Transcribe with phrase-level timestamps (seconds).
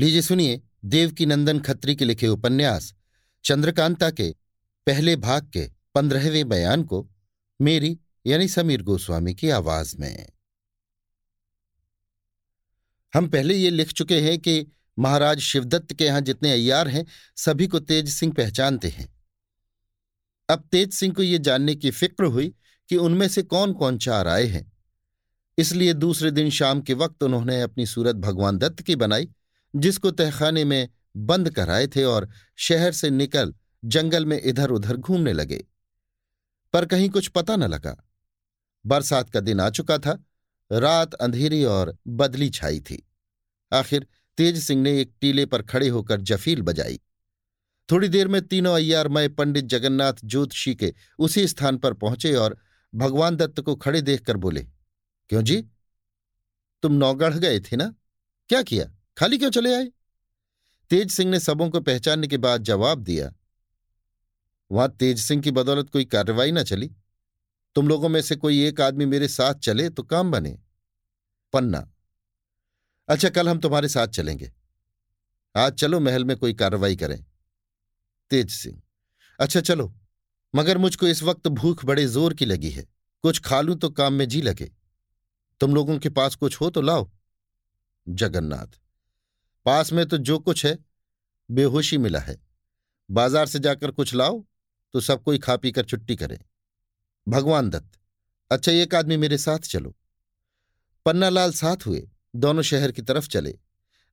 [0.00, 2.94] लीजिए सुनिए देवकी नंदन खत्री के लिखे उपन्यास,
[3.44, 4.36] चंद्रकांता के
[4.86, 7.10] पहले भाग के पंद्रहवें बयान को
[7.60, 10.26] मेरी यानी समीर गोस्वामी की आवाज़ में।
[13.14, 14.66] हम पहले ये लिख चुके हैं कि
[14.98, 19.22] महाराज शिवदत्त के यहाँ जितने अय्यार हैं, सभी को तेज सिंह पहचानते हैं।
[20.50, 22.54] अब तेज सिंह को यह जानने की फ़िक्र हुई
[22.88, 24.72] कि उनमें से कौन कौन चार आए हैं।
[25.58, 29.28] इसलिए दूसरे दिन शाम के वक्त उन्होंने अपनी सूरत भगवान दत्त की बनाई
[29.76, 33.54] जिसको तहखाने में बंद कराए थे और शहर से निकल
[33.84, 35.64] जंगल में इधर उधर घूमने लगे।
[36.72, 38.08] पर कहीं कुछ पता न लगा।
[38.86, 40.24] बरसात का दिन आ चुका था।
[40.72, 43.08] रात अंधेरी और बदली छाई थी।
[43.72, 47.00] आखिर तेज सिंह ने एक टीले पर खड़े होकर जफील बजाई।
[47.90, 52.58] थोड़ी देर में तीनों अय्यारमय पंडित जगन्नाथ ज्योतिषी के उसी स्थान पर पहुँचे और
[52.94, 54.66] भगवान दत्त को खड़े देखकर बोले,
[55.28, 55.66] क्यों जी?
[56.82, 57.94] तुम नौगढ़ गए थे ना?
[58.48, 58.97] क्या किया?
[59.18, 59.86] खाली क्यों चले आए?
[60.90, 63.32] तेज सिंह ने सबों को पहचानने के बाद जवाब दिया,
[64.70, 66.90] वहाँ तेज सिंह की बदौलत कोई कार्रवाई ना चली।
[67.76, 70.58] तुम लोगों में से कोई एक आदमी मेरे साथ चले तो काम बने।
[71.54, 71.86] पन्ना
[73.08, 74.50] अच्छा कल हम तुम्हारे साथ चलेंगे।
[75.54, 77.22] आज चलो महल में कोई कार्रवाई करें।
[78.30, 78.80] तेज सिंह
[79.40, 79.92] अच्छा चलो,
[80.54, 82.86] मगर मुझको इस वक्त भूख बड़े ज़ोर की लगी है।
[83.24, 84.70] कुछ खा लूँ तो काम में जी लगे।
[85.60, 87.10] तुम लोगों के पास कुछ हो तो लाओ।
[88.06, 88.78] जगन्नाथ
[89.66, 90.78] पास में तो जो कुछ है,
[91.48, 92.36] बेहोशी मिला है।
[93.08, 94.44] बाज़ार से जाकर कुछ लाओ
[94.94, 96.38] तो सब कोई खा पी कर छुट्टी करे।
[97.26, 97.98] भगवान दत्त
[98.50, 99.94] अच्छा एक आदमी मेरे साथ चलो।
[101.06, 103.58] पन्नालाल साथ हुए, दोनों शहर की तरफ़ चले।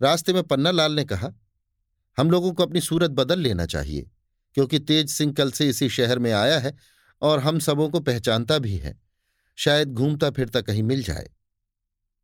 [0.00, 1.32] रास्ते में पन्नालाल ने कहा,
[2.18, 4.10] हम लोगों को अपनी सूरत बदल लेना चाहिए,
[4.56, 6.76] क्योंकि तेज सिंह कल से इसी शहर में आया है
[7.22, 9.00] और हम सबों को पहचानता भी है।
[9.58, 11.28] शायद घूमता फिरता कहीं मिल जाए।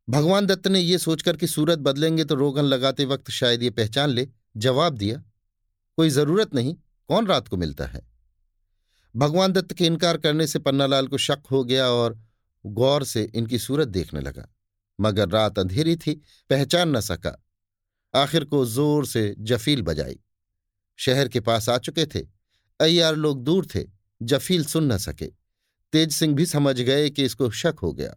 [0.09, 4.09] भगवान दत्त ने यह सोचकर कि सूरत बदलेंगे तो रोगन लगाते वक्त शायद ये पहचान
[4.09, 5.23] ले। जवाब दिया,
[5.97, 6.75] कोई ज़रूरत नहीं,
[7.07, 8.07] कौन रात को मिलता है?
[9.15, 12.23] भगवान दत्त के इनकार करने से पन्नालाल को शक हो गया और
[12.65, 14.55] गौर से इनकी सूरत देखने लगा।
[15.01, 17.45] मगर रात अंधेरी थी, पहचान न सका।
[18.15, 20.19] आखिर को ज़ोर से जफील बजाई।
[20.97, 22.19] शहर के पास आ चुके थे।
[22.79, 23.85] अय्यार लोग दूर थे।
[24.21, 25.27] जफील सुन न सके।
[25.93, 28.15] तेज सिंह भी समझ गए कि इसको शक हो गया।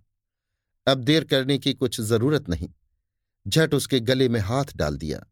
[0.87, 2.69] अब देर करने की कुछ ज़रूरत नहीं।
[3.49, 5.27] झट उसके गले में हाथ डाल दिया।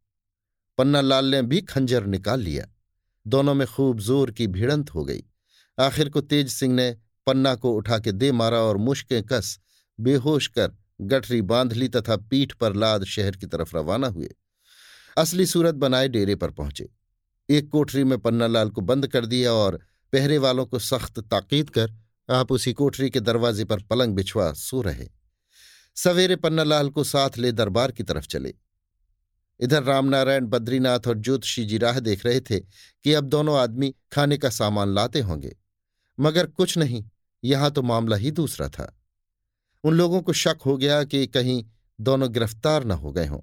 [0.79, 2.67] पन्ना लाल ने भी खंजर निकाल लिया।
[3.27, 5.25] दोनों में खूब ज़ोर की भिड़ंत हो गई।
[5.79, 6.97] आखिर को तेज सिंह ने
[7.27, 9.61] पन्ना को उठा के दे मारा और मुश्कें कस,
[10.01, 14.35] बेहोश कर गठरी बाँध ली तथा पीठ पर लाद शहर की तरफ़ रवाना हुए।
[15.19, 16.89] असली सूरत बनाए डेरे पर पहुँचे।
[17.51, 19.81] एक कोठरी में पन्नालाल को बंद कर दिया और
[20.13, 21.93] पहरे वालों को सख्त ताकीद कर
[22.31, 25.20] आप उसी कोठरी के दरवाजे पर पलंग बिछवा सो रहे।
[26.05, 28.55] सवेरे पन्नालाल को साथ ले दरबार की तरफ़ चले।
[29.61, 32.61] इधर रामनारायण, बद्रीनाथ और ज्योतिषी जी राह देख रहे थे
[33.05, 35.57] कि अब दोनों आदमी खाने का सामान लाते होंगे।
[36.21, 37.05] मगर कुछ नहीं,
[37.45, 39.01] यहाँ तो मामला ही दूसरा था।
[39.85, 41.65] उन लोगों को शक हो गया कि कहीं
[42.01, 43.41] दोनों गिरफ़्तार न हो गए हों।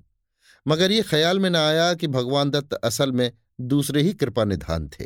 [0.68, 3.32] मगर ये ख्याल में न आया कि भगवान दत्त असल में
[3.62, 5.06] दूसरे ही कृपा निधान थे।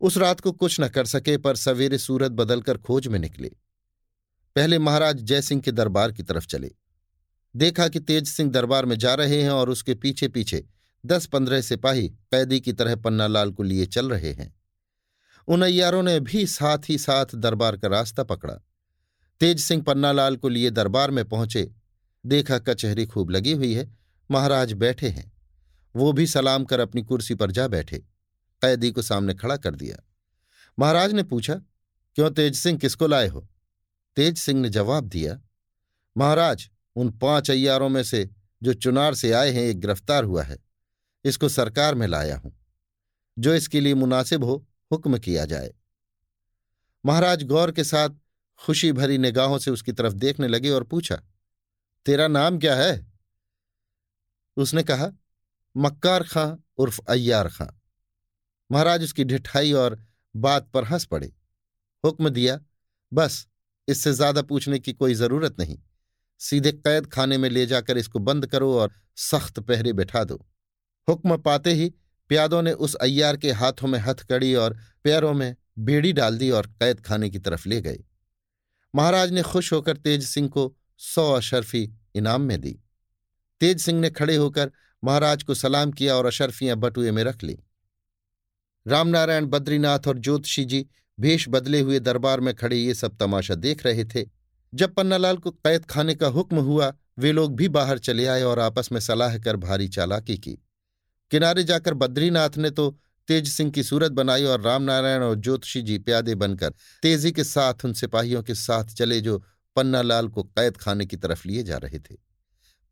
[0.00, 3.50] उस रात को कुछ न कर सके पर सवेरे सूरत बदलकर खोज में निकले।
[4.58, 6.70] पहले महाराज जयसिंह के दरबार की तरफ़ चले।
[7.56, 10.66] देखा कि तेज सिंह दरबार में जा रहे हैं और उसके पीछे पीछे
[11.06, 14.60] दस पंद्रह सिपाही कैदी की तरह पन्नालाल को लिए चल रहे हैं।
[15.48, 18.54] उन अय्यारों ने भी साथ ही साथ दरबार का रास्ता पकड़ा।
[19.40, 21.72] तेज सिंह पन्नालाल को लिए दरबार में पहुँचे।
[22.26, 23.96] देखा कचहरी खूब लगी हुई है।
[24.30, 25.32] महाराज बैठे हैं।
[25.96, 27.98] वो भी सलाम कर अपनी कुर्सी पर जा बैठे।
[28.62, 29.96] कैदी को सामने खड़ा कर दिया।
[30.78, 31.54] महाराज ने पूछा,
[32.14, 33.48] क्यों तेज सिंह किसको लाए हो?
[34.18, 35.38] तेज सिंह ने जवाब दिया,
[36.16, 38.28] महाराज, उन पाँच अय्यारों में से
[38.62, 40.56] जो चुनार से आए हैं, एक गिरफ़्तार हुआ है।
[41.24, 42.52] इसको सरकार में लाया हूँ,
[43.38, 45.72] जो इसके लिए मुनासिब हो, हुक्म किया जाए।
[47.04, 48.16] महाराज गौर के साथ
[48.60, 51.16] खुशी भरी निगाहों से उसकी तरफ़ देखने लगे और पूछा,
[52.06, 53.06] तेरा नाम क्या है?
[54.56, 55.10] उसने कहा,
[55.76, 57.66] मक्कार खां उर्फ़ अय्यार खां।
[58.70, 59.98] महाराज उसकी ढिठाई और
[60.34, 61.32] बात पर हंस पड़े।
[62.04, 62.58] हुक्म दिया,
[63.12, 63.46] बस
[63.88, 65.78] इससे ज़्यादा पूछने की कोई ज़रूरत नहीं।
[66.40, 70.36] सीधे कैद खाने में ले जाकर इसको बंद करो और सख्त पहरे बैठा दो।
[71.08, 71.88] हुक्म पाते ही
[72.30, 76.66] प्यादों ने उस अय्यार के हाथों में हथकड़ी और पैरों में बेड़ी डाल दी और
[76.72, 77.98] कैद खाने की तरफ़ ले गए।
[78.94, 81.82] महाराज ने खुश होकर तेज सिंह को सौ अशरफी
[82.14, 82.78] इनाम में दी।
[83.60, 84.70] तेज सिंह ने खड़े होकर
[85.02, 87.58] महाराज को सलाम किया और अशरफियाँ बटुए में रख ली।
[88.86, 90.86] रामनारायण, बद्रीनाथ और ज्योतिषी जी
[91.20, 94.26] भेष बदले हुए दरबार में खड़े ये सब तमाशा देख रहे थे।
[94.74, 98.58] जब पन्नालाल को कैद खाने का हुक्म हुआ, वे लोग भी बाहर चले आए और
[98.58, 100.52] आपस में सलाह कर भारी चालाकी की।
[101.30, 102.98] किनारे जाकर बद्रीनाथ ने तो
[103.28, 107.74] तेज सिंह की सूरत बनाई और रामनारायण और ज्योतिषी जी प्यादे बनकर तेज़ी के साथ
[107.84, 109.44] उन सिपाहियों के साथ चले जो
[109.76, 112.16] पन्नालाल को कैद खाने की तरफ़ लिए जा रहे थे।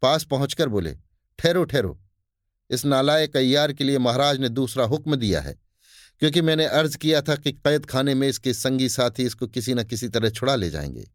[0.03, 0.97] पास पहुंचकर बोले,
[1.39, 2.01] ठहरो ठहरो।
[2.71, 5.66] इस नालायक अय्यार के लिए महाराज ने दूसरा हुक्म दिया है।
[6.23, 9.85] क्योंकि मैंने अर्ज़ किया था कि कैद खाने में इसके संगी साथी इसको किसी न
[9.85, 11.09] किसी तरह छुड़ा ले जाएँगे।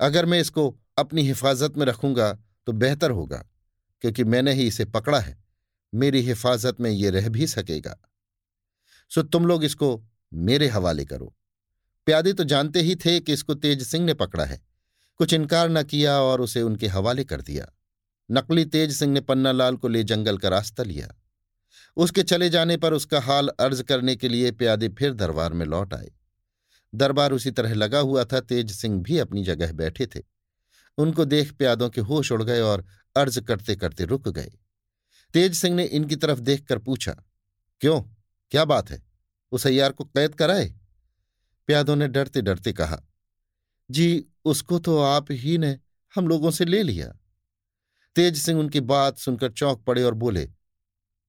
[0.00, 2.32] अगर मैं इसको अपनी हिफाजत में रखूँगा
[2.66, 3.44] तो बेहतर होगा,
[4.00, 5.36] क्योंकि मैंने ही इसे पकड़ा है।
[5.92, 7.96] मेरी हिफाजत में ये रह भी सकेगा।
[9.10, 11.34] सो तुम लोग इसको मेरे हवाले करो।
[12.06, 14.60] प्यादे तो जानते ही थे कि इसको तेज सिंह ने पकड़ा है।
[15.16, 17.66] कुछ इनकार न किया और उसे उनके हवाले कर दिया।
[18.30, 21.08] नकली तेज सिंह ने पन्नालाल को ले जंगल का रास्ता लिया।
[21.96, 25.94] उसके चले जाने पर उसका हाल अर्ज़ करने के लिए प्यादे फिर दरबार में लौट
[25.94, 26.10] आए।
[26.94, 30.22] दरबार उसी तरह लगा हुआ था, तेज सिंह भी अपनी जगह बैठे थे।
[30.98, 32.86] उनको देख प्यादों के होश उड़ गए और
[33.16, 34.52] अर्ज़ करते करते रुक गए।
[35.34, 37.16] तेज सिंह ने इनकी तरफ़ देखकर पूछा,
[37.80, 38.02] क्यों?
[38.50, 39.02] क्या बात है?
[39.52, 40.74] उस अयार को कैद कराए?
[41.66, 43.02] प्यादों ने डरते डरते कहा,
[43.90, 45.78] जी, उसको तो आप ही ने,
[46.14, 47.16] हम लोगों से ले लिया।
[48.14, 50.50] तेज सिंह उनकी बात सुनकर चौंक पड़े और बोले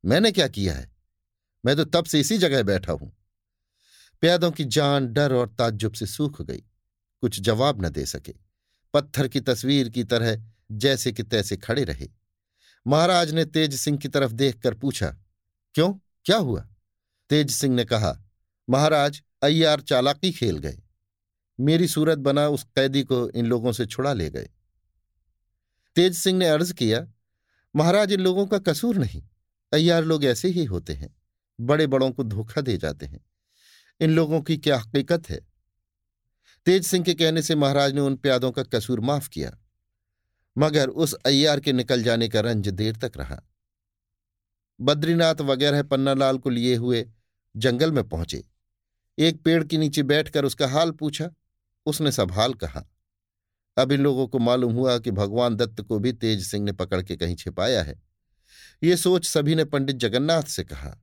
[0.06, 0.96] मैंने क्या किया है?
[1.66, 3.12] मैं तो तब से इसी जगह बैठा हूँ।
[4.22, 6.64] प्यादों की जान डर और ताज्जुब से सूख गई।
[7.22, 8.34] कुछ जवाब न दे सके।
[8.94, 12.08] पत्थर की तस्वीर की तरह जैसे कि तैसे खड़े रहे।
[12.88, 15.16] महाराज ने तेज सिंह की तरफ़ देखकर पूछा,
[15.76, 15.94] क्यों?
[16.26, 16.68] क्या हुआ?
[17.30, 18.24] तेज सिंह ने कहा,
[18.70, 20.78] महाराज, अय्यार चालाकी खेल गए।
[21.60, 24.50] मेरी सूरत बना उस कैदी को इन लोगों से छुड़ा ले गए।
[25.96, 27.08] तेज सिंह ने अर्ज़ किया,
[27.76, 29.22] महाराज, इन लोगों का कसूर नहीं।
[29.76, 31.16] अय्यार लोग ऐसे ही होते हैं।
[31.60, 33.20] बड़े बड़ों को धोखा दे जाते हैं।
[34.02, 35.40] इन लोगों की क्या हकीकत है?
[36.68, 39.58] तेज सिंह के कहने से महाराज ने उन प्यादों का कसूर माफ़ किया,
[40.56, 43.42] मगर उस अय्यार के निकल जाने का रंज देर तक रहा।
[44.80, 47.06] बद्रीनाथ वगैरह पन्नालाल को लिए हुए
[47.56, 48.44] जंगल में पहुँचे।
[49.18, 51.30] एक पेड़ के नीचे बैठकर उसका हाल पूछा।
[51.86, 52.86] उसने सब हाल कहा।
[53.78, 57.02] अब इन लोगों को मालूम हुआ कि भगवान दत्त को भी तेज सिंह ने पकड़
[57.02, 57.96] के कहीं छिपाया है।
[58.82, 60.96] ये सोच सभी ने पंडित जगन्नाथ से कहा।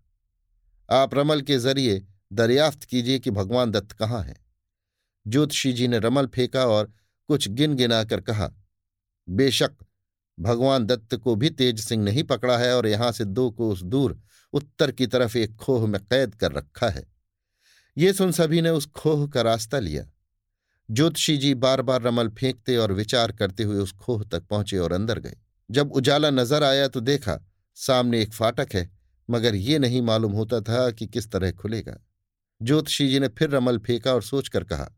[0.88, 2.02] आप रमल के ज़रिए
[2.32, 4.36] दरियाफ्त कीजिए कि भगवान दत्त कहाँ हैं।
[5.26, 6.92] ज्योतिषी जी ने रमल फेंका और
[7.28, 8.50] कुछ गिन गिनाकर कहा,
[9.28, 9.72] बेशक,
[10.38, 14.18] भगवान दत्त को भी तेज सिंह नहीं पकड़ा है और यहाँ से दो कोस दूर
[14.52, 17.04] उत्तर की तरफ़ एक खोह में कैद कर रखा है।
[17.96, 20.04] ये सुन सभी ने उस खोह का रास्ता लिया।
[20.88, 24.92] ज्योतिषी जी बार बार रमल फेंकते और विचार करते हुए उस खोह तक पहुँचे और
[24.92, 25.36] अंदर गए।
[25.70, 27.38] जब उजाला नज़र आया तो देखा
[27.76, 28.90] सामने एक फाटक है,
[29.28, 31.96] मगर ये नहीं मालूम होता था कि किस तरह खुलेगा।
[32.60, 34.90] ज्योतिषी जी ने फिर रमल फेंका और सोचकर कहा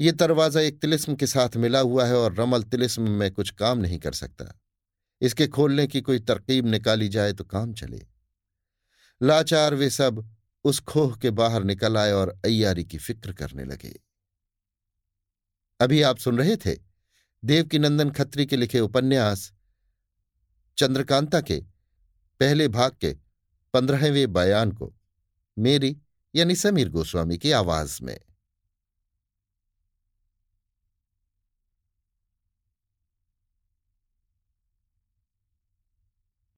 [0.00, 3.78] यह दरवाज़ा एक तिलिस्म के साथ मिला हुआ है और रमल तिलिस्म में कुछ काम
[3.78, 4.52] नहीं कर सकता।
[5.20, 8.00] इसके खोलने की कोई तरकीब निकाली जाए तो काम चले।
[9.20, 10.24] लाचार वे सब
[10.64, 13.94] उस खोह के बाहर निकल आए और अय्यारी की फ़िक्र करने लगे।
[15.80, 16.76] अभी आप सुन रहे थे
[17.42, 19.52] देवकीनंदन खत्री के लिखे उपन्यास
[20.76, 21.60] चंद्रकांता के,
[22.40, 23.16] पहले भाग के,
[23.72, 24.94] पंद्रहवें बयान को,
[25.58, 25.96] मेरी
[26.34, 28.20] यानी समीर गोस्वामी की आवाज़ में।